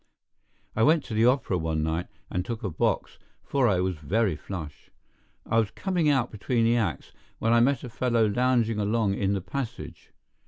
[0.75, 4.35] I went to the opera one night and took a box, for I was very
[4.35, 4.89] flush.
[5.45, 9.33] I was coming out between the acts when I met a fellow lounging along in
[9.33, 10.09] the passage.